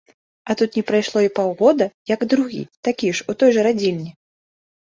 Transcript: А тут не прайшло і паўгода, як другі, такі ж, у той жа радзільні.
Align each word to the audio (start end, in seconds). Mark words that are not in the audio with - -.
А 0.51 0.55
тут 0.59 0.77
не 0.77 0.81
прайшло 0.91 1.19
і 1.25 1.29
паўгода, 1.39 1.87
як 2.13 2.21
другі, 2.31 2.63
такі 2.89 3.13
ж, 3.15 3.29
у 3.35 3.37
той 3.43 3.49
жа 3.59 3.67
радзільні. 3.69 4.11